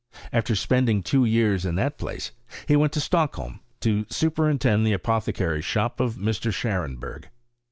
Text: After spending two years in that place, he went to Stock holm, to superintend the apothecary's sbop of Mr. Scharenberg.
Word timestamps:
After 0.33 0.55
spending 0.55 1.03
two 1.03 1.25
years 1.25 1.63
in 1.63 1.75
that 1.75 1.99
place, 1.99 2.31
he 2.67 2.75
went 2.75 2.91
to 2.93 2.99
Stock 2.99 3.35
holm, 3.35 3.59
to 3.81 4.07
superintend 4.09 4.83
the 4.83 4.93
apothecary's 4.93 5.63
sbop 5.63 5.99
of 5.99 6.15
Mr. 6.15 6.51
Scharenberg. 6.51 7.27